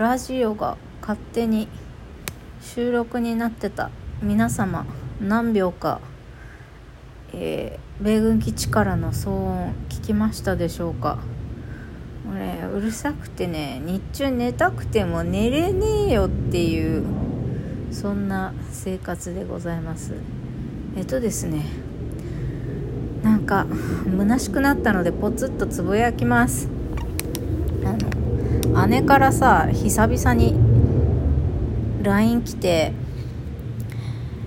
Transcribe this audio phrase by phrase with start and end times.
[0.00, 1.68] ラジオが勝手に
[2.62, 3.90] 収録になってた。
[4.22, 4.86] 皆様
[5.20, 6.00] 何秒か、
[7.34, 11.18] えー、米軍基地からの騒音聞きましたでしょうか？
[12.32, 17.04] 俺うるさくてね日中寝たくても寝れねえよっていう
[17.92, 20.14] そんな生活でございます。
[20.96, 21.66] えっとですね
[23.22, 23.66] なんか
[24.06, 26.70] 虚しくなったのでポツッとつぶやきます。
[28.88, 30.56] 姉からさ久々に
[32.02, 32.92] LINE 来て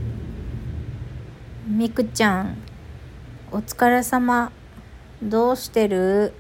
[1.68, 2.58] 「みくちゃん
[3.52, 4.52] お疲れ様
[5.22, 6.34] どうしてる?」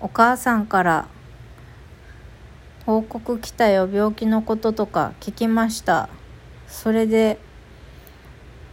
[0.00, 1.08] お母さんから
[2.86, 6.08] 報告来たよ病気のこととか聞きました
[6.66, 7.38] それで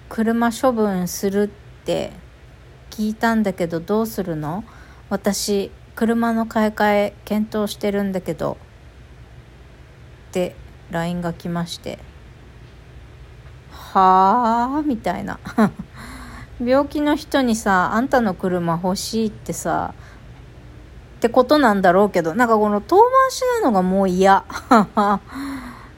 [0.07, 1.47] 車処分するっ
[1.83, 2.13] て
[2.91, 4.63] 聞いたんだけどどうするの？
[5.09, 8.55] 私車の買い替え検討してるんだけど
[10.29, 10.55] って
[10.91, 11.99] LINE が来まして
[13.71, 15.39] はあみたいな
[16.63, 19.93] 病気の人にさあんたの車欲しいってさ
[21.17, 24.45] ってことなんだろうけど、なんかこの遠回しなのがもう嫌。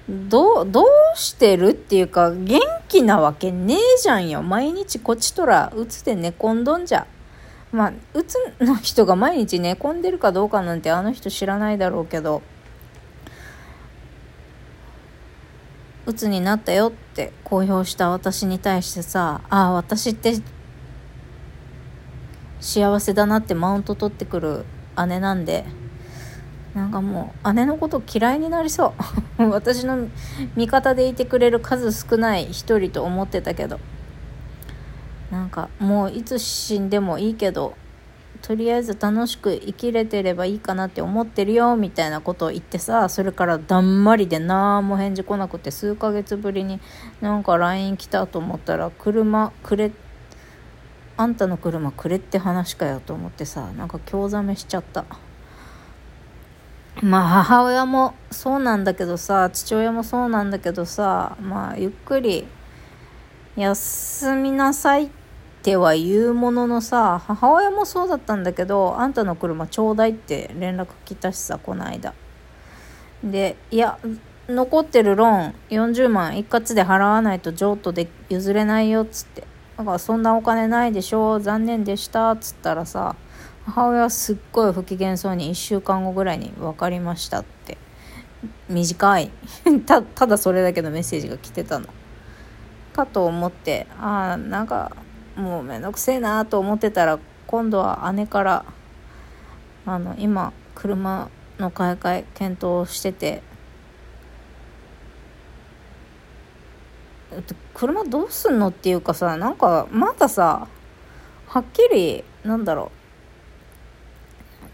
[0.09, 4.41] どう、どうしてるっていうか、元気なわけねえじゃんよ。
[4.41, 7.05] 毎日こっちとら、うつで寝込んどんじゃ。
[7.71, 12.41] まあ、うつの人が毎日寝込んでるかどうかなんてあの人知らないだろうけど、
[16.05, 20.33] うつになったよって公表した私に対してさ、ああ、私って
[22.59, 24.65] 幸せだなってマウント取ってくる
[25.07, 25.65] 姉なんで
[26.75, 28.93] なんかもう姉のこと嫌いになりそ
[29.39, 29.49] う。
[29.49, 30.07] 私の
[30.55, 33.79] 味方でいてくれる数少ない一人と思ってたけど。
[35.31, 37.75] なんかもういつ死んでもいいけど
[38.41, 46.79] とりあえず楽しく生きれてればいいかなって思ってるよみたいなことを言ってさそれからだんまりで何も返事来なくて数ヶ月ぶりに
[47.21, 49.91] なんか LINE 来たと思ったら車くれ
[51.17, 55.05] あんたの車くれって話かよと思ってさなんか興ざめしちゃった。
[57.01, 62.45] まあ母親もそうなんだけどさ父親もそうなんだけどさまあゆっくり
[63.55, 65.18] 休みなさいって
[65.61, 72.13] ては言うもののさ母親もそうだったんだけどあんたの車ちょうだいって連絡来たしさこの間。
[73.23, 73.99] でいや
[74.47, 79.43] 残ってるローン40万一括で払わないと譲渡で譲れないよっつって。
[79.77, 83.15] だからそんなお金ないでしょ残念でしたっつったらさ
[83.65, 87.77] 母親はすっごい不機嫌そうに1週間後ぐらいに分かりましたって。
[88.69, 89.31] 短い。
[89.85, 91.87] ただそれだけのメッセージが来てたの。
[92.99, 94.91] かと思ってああなんか
[95.35, 98.65] もうめんどくせえなと思ってたら今度は姉から
[99.85, 103.41] あの今車の買い替え検討してて
[107.73, 110.67] 車どうすんのっていうかさなんかまださ
[111.47, 112.91] はっきりなんだろ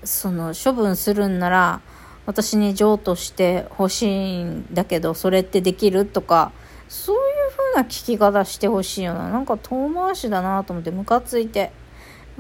[0.04, 1.82] うその処分するんなら
[2.26, 6.52] 私に譲渡してほしいんだけどそれってできるとか
[6.88, 7.35] そういう
[7.76, 9.30] な聞き方してほしいよな。
[9.30, 11.72] なんか遠回しだなと思ってムカついて。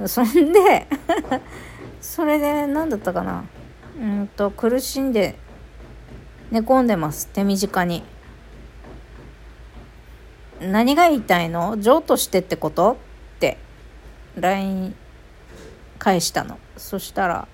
[0.07, 0.87] そんで
[2.01, 3.45] それで何だったかな。
[3.99, 5.37] うんと苦しんで
[6.51, 7.27] 寝込んでます。
[7.27, 8.03] 手短に。
[10.61, 11.77] 何が言いたいの？
[11.79, 12.93] 譲渡してってこと？
[12.93, 13.57] って。
[14.37, 14.95] LINE
[15.99, 16.57] 返したの。
[16.77, 17.47] そしたら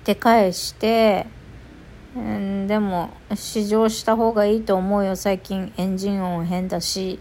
[0.00, 1.26] って返して
[2.18, 5.14] んでも試乗した方がいいと思うよ。
[5.16, 7.20] 最近エンジン音変だし。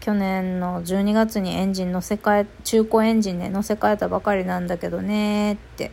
[0.00, 5.90] 去年の12月にエンジン乗せ替え中古エンジンね乗せ替えたばかりなんだけどねって。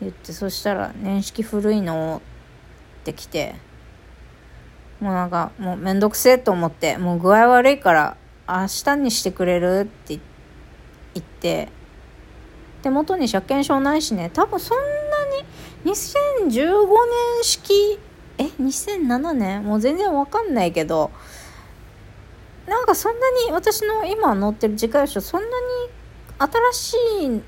[0.00, 2.20] 言ってそしたら年式古いの
[3.00, 3.54] って来て。
[5.02, 8.16] もうなんか、もうめんどくせえと思って、もう具合悪いから
[8.48, 10.20] 明日にしてくれるって
[11.14, 11.68] 言って、
[12.82, 14.84] 手元に車検証ないしね、多分そんな
[15.84, 17.98] に2015年式、
[18.38, 19.64] え、2007年？
[19.64, 21.10] もう全然わかんないけど、
[22.66, 25.52] なんかそんなに私の今乗ってる自家用車そんなに
[26.38, 26.96] 新し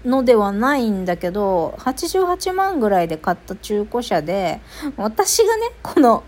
[0.05, 4.61] いのではないんだけど88万ぐらいで買った中古車で
[4.97, 6.23] 私がねこの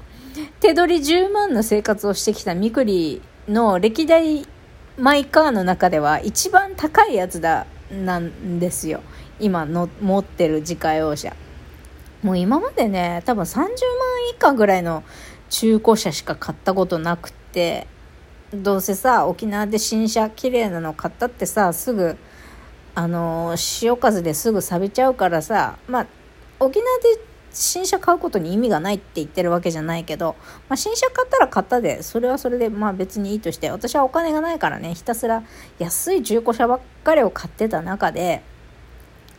[0.61, 4.47] 手取り10万の生活をしてきたみくりの歴代
[4.99, 9.03] マイカーの中では一番高いやつだなんですよ。
[9.39, 11.35] 今の持ってる自家用車。
[12.27, 13.69] もう今までね多分30万
[14.33, 15.05] 以下ぐらいの
[15.49, 17.87] 中古車しか買ったことなくて
[18.53, 22.17] どうせさ沖縄で新車綺麗なの買ったってさすぐ
[22.97, 26.07] あの潮風ですぐ錆びちゃうからさまあ
[26.59, 27.21] 沖縄で
[27.53, 30.35] 新車買うことに意味がないって言ってるわけじゃないけど、
[30.69, 35.43] まあ、新車買ったら買ったで、それはそれでまあ別にいいとして、私はお金がないからね、ひたすら
[35.79, 38.43] 安い中古車ばっかりを買ってた中で、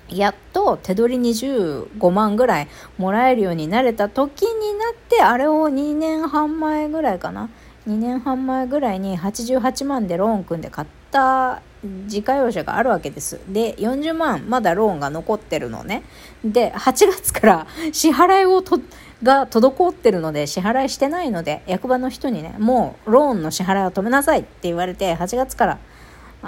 [0.09, 2.67] やっと手取り25万ぐらい
[2.97, 7.49] もらえるようになれた時になって、あれを2年半前ぐらいかな。
[7.87, 13.39] 2年半前ぐらいに88万でローン組んで買った自家用車があるわけです。
[13.47, 16.03] で、40万まだローンが残ってるのね。
[16.43, 18.79] で、8月から支払いをと、
[19.23, 25.79] が滞ってるので、支払いしてないので、役場の人にね、もうローンの支払いを止めなさいって言われて、8月から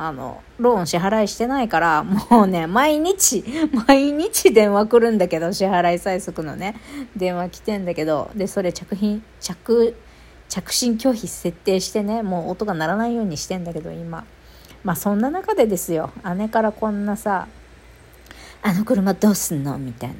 [0.07, 3.43] あの、ローン支払いしてないから、もうね、毎日、
[3.87, 6.75] 毎日電話来るんだけど、支払い催促のね、
[7.15, 9.95] 電話来てんだけど、で、それ着品、着、
[10.47, 14.25] 着信拒否設定してね、もう音が鳴らないようにしてんだけど、今。
[14.83, 16.11] まあそんな中でですよ。
[16.37, 17.47] 姉からこんなさ
[18.63, 20.15] 「あの車どうすんの?」みたいな。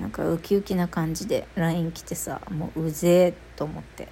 [0.00, 4.08] なんかウキウキな感じで LINE 来てさもううぜえと思って。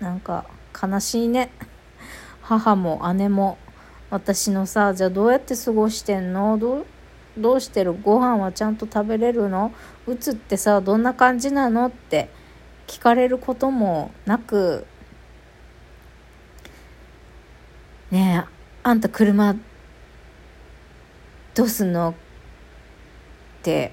[0.00, 0.44] なんか
[0.82, 1.50] 悲しいね。
[2.46, 3.56] 母も姉も
[4.10, 6.58] 私のさじゃあどうやって過ごしてんの？
[6.58, 6.86] どう
[7.38, 7.94] どうしてる？
[7.94, 9.72] ご飯はちゃんと食べれるの？
[10.06, 11.86] うつってさどんな感じなの？
[11.86, 12.28] って
[12.86, 14.86] 聞かれることもなく。
[18.10, 18.50] ねえ
[18.82, 19.56] あんた車
[21.54, 22.10] どうすんの？
[22.10, 22.14] っ
[23.62, 23.92] て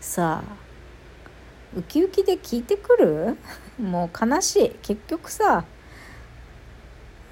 [0.00, 0.56] さあ
[1.78, 3.38] ウキウキで聞いてくる？
[3.80, 4.70] もう悲しい。
[4.82, 5.64] 結局さ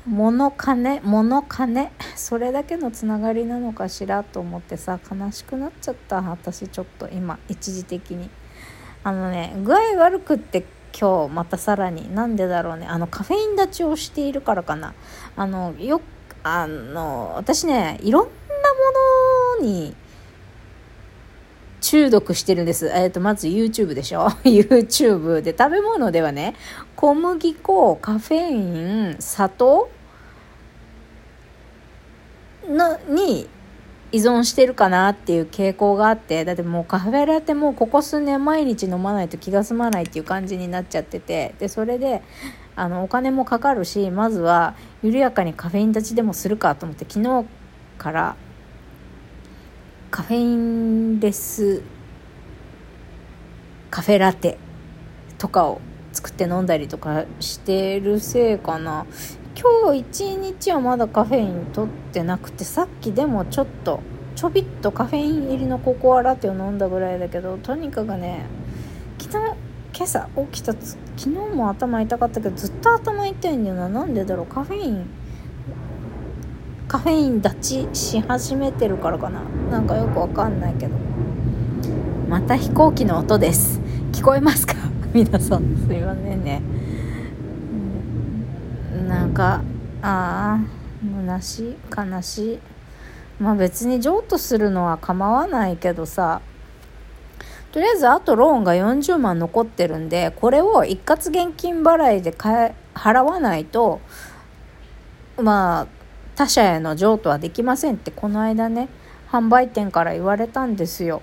[0.06, 1.90] 物金物金？
[2.16, 6.22] それだけのつながりなのかしらと思ってさ悲しくなっちゃった。
[6.22, 8.30] 私ちょっと今一時的に。
[9.04, 10.64] あのね具合悪くって
[10.98, 12.14] 今日またさらに。
[12.14, 12.86] なんでだろうね。
[12.86, 14.94] あのカフェイン立ちをしているからかな。
[15.36, 16.00] あのよ
[16.42, 19.94] あの私ねいろんなものに
[21.80, 22.88] 中毒してるんです。
[22.88, 26.54] えっ、ー、と、まず YouTube でしょ ?YouTube で食べ物ではね、
[26.96, 29.90] 小麦粉、カフェイン、砂糖
[32.68, 33.48] のに
[34.12, 42.22] 依存してるかなっていう傾向があってだってもうカフェラテもここ数年毎日飲まないと気が済まないっていう感じになっちゃっててでそれで
[42.74, 47.46] あのお金もかかるしまずは緩やかにカフェイン立ちでもするかと思って昨日
[47.98, 48.36] から
[50.10, 51.82] カフェインレス
[53.90, 54.58] カフェラテ
[55.38, 55.80] とかを
[56.12, 59.06] 作って飲んだりとかしてるせいかな。
[59.56, 64.00] 今日一日はまだカフェイン取ってなくてさっきでもちょっと
[64.34, 68.46] ちょびっとカフェイン入りのココアラテを飲んだぐらいだけどとにかくね
[69.18, 69.54] 昨日
[69.94, 73.88] 今朝起きた昨日も頭痛かったけどずっと頭痛いんだよな。
[73.88, 74.46] なんでだろう？
[74.46, 75.06] カフェイン
[76.90, 79.42] カフェイン立ちし始めてるからかな。
[79.70, 80.96] なんかよくわかんないけど。
[82.28, 83.80] また飛行機の音です。
[84.10, 84.74] 聞こえますか？
[85.14, 85.76] 皆さん。
[85.86, 86.60] すいませんね。
[89.08, 89.62] なんか
[90.02, 90.60] ああ
[91.28, 91.76] 虚しい？
[91.96, 92.58] 悲しい？
[93.38, 96.40] まあ別に譲渡するのは構わないけどさ。
[97.70, 104.00] とりあえずあとローンが40万残ってるんでこれを一括現金払いで払わないと
[105.40, 105.99] まあ
[106.40, 108.88] 他社への譲渡はできませんってこの間ね
[109.30, 111.20] 販売店から言われたんですよ。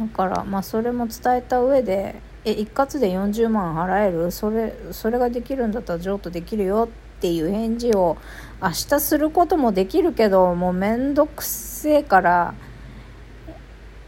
[0.00, 4.32] だからまあそれも伝えた上でえ一括で40万払える？
[4.32, 8.16] それそれができるんだったら譲渡できるよっていう返事を
[8.60, 12.54] 明日することもできるけどもうめんどくせえから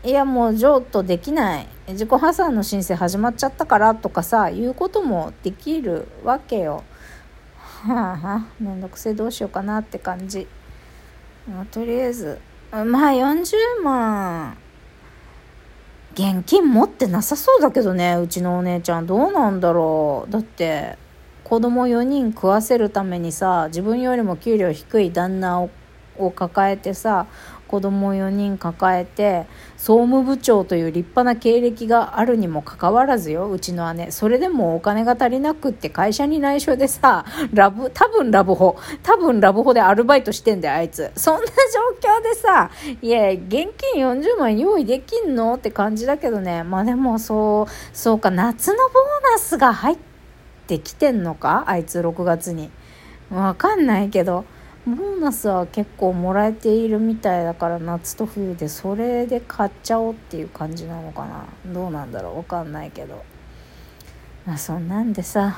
[0.02, 1.68] いやもう譲渡できない。
[1.86, 6.82] 自己破産の申請始まっちゃったからとかさ言うこともできるわけよ。
[7.82, 10.46] はああめんどくせえどうしようかなって感じ。
[11.48, 12.38] まあ、とりあえず
[12.70, 14.56] まあ40万
[16.14, 20.96] 現金持ってなさそうだけどねうちのお姉ちゃんどうなんだろうだって
[21.42, 25.70] 子供4人食わせるためにさ自分よりも給料低い旦那を
[26.18, 27.26] を抱えてさ
[27.72, 29.46] 子供4人抱えて
[29.78, 33.50] 総務部長という立派な経歴があるにもかかわらずよ。
[33.50, 37.24] うちの姉それでもお金が足りなくって会社に内緒でさ
[37.54, 41.10] ラブ多分ラブホ多分ラブホでアルバイトしてんだよあいつ。
[41.16, 45.54] そんな状況でさいや現金40万用意できんの？
[45.54, 46.64] って感じだけどね。
[46.64, 49.96] まあでもそうそうか夏のボーナスが入っ
[50.66, 51.64] てきてんのか？
[51.66, 52.70] あいつ6月に。
[53.30, 54.44] わかんないけど。
[54.84, 61.44] ボーナスは結構もらえているみたいだから夏と冬でそれで買っちゃおうっていう感じなのかな。
[61.72, 63.24] どうなんだろうわかんないけど。
[64.44, 65.56] まあそんなんでさ。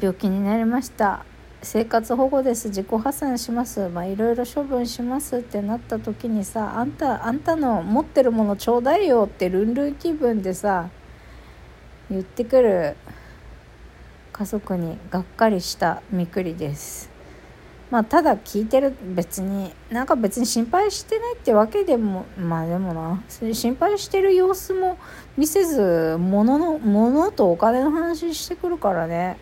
[0.00, 1.24] 病気になりました。
[1.62, 2.68] 生活保護です。
[2.68, 3.88] 自己破産します。
[3.88, 10.90] まあいろいろ処分しますってなった時にさあんたあんたの持ってるものちょうだいよってルンルン気分でさ
[12.08, 12.96] 言ってくる。
[14.34, 17.08] 家族にがっかりしたみくりです。
[17.88, 24.98] まあただ聞いてる別になんか別に心配してないってわけでもまあでもな心配してる様子も
[25.36, 29.38] 見せず物の物とお金の話してくるからね。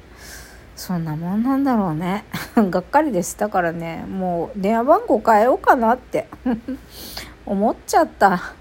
[0.77, 2.25] そんなもんなんだろうね。
[2.55, 3.39] がっかりです。
[3.39, 6.29] だからねもう電話番号変えようかなって。
[7.47, 8.53] 思っちゃった。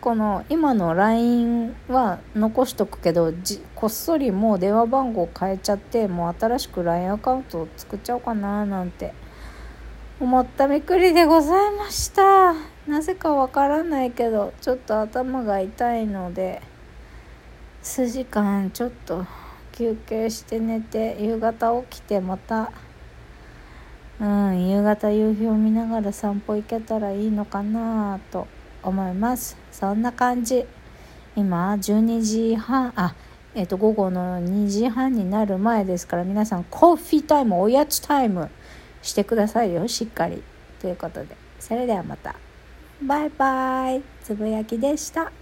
[0.00, 3.32] この今の LINE は残しとくけど
[3.74, 9.12] こっそりもう電話番号変えちゃってもう新しく LINE アカウントを作っちゃおうかななんて
[10.20, 12.54] 思ったみくりでございました。
[12.88, 16.62] なぜかわからないけどちょっと頭が痛いので
[17.82, 19.26] 数時間ちょっと
[19.72, 22.72] 休憩して寝て夕方起きてまた
[24.20, 28.46] うん夕方夕日を見ながら散歩行けたらいいのかなと
[28.82, 29.56] 思います。
[29.72, 30.64] そんな感じ。
[31.36, 33.14] 今12時半あ
[33.54, 38.50] えっ、ー、と午後の2時半になる前ですから皆さんコーヒータイムおやつタイム
[39.02, 40.42] してくださいよしっかり。
[40.80, 41.36] ということで。
[41.58, 42.34] それではまた。
[43.02, 44.02] バイバイ。
[44.22, 45.32] つぶやきでした。